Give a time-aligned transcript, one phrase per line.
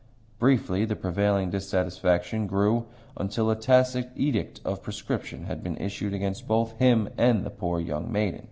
[0.39, 6.47] Briefly, the prevailing dissatisfaction grew until a tacit edict of proscription had been issued against
[6.47, 8.39] both him and the poor young maiden.